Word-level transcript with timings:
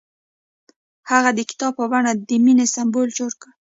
هغه 1.11 1.29
د 1.37 1.39
کتاب 1.49 1.71
په 1.79 1.85
بڼه 1.91 2.11
د 2.27 2.29
مینې 2.43 2.65
سمبول 2.75 3.07
جوړ 3.17 3.31
کړ. 3.41 3.51